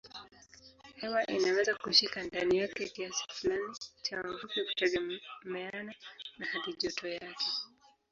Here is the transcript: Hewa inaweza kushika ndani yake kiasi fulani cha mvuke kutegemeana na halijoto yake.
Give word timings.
Hewa 0.97 1.25
inaweza 1.27 1.75
kushika 1.75 2.23
ndani 2.23 2.57
yake 2.57 2.87
kiasi 2.89 3.23
fulani 3.29 3.75
cha 4.01 4.17
mvuke 4.23 4.63
kutegemeana 4.63 5.93
na 6.37 6.45
halijoto 6.45 7.07
yake. 7.07 7.45